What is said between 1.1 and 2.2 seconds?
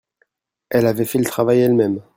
le travail elle-même.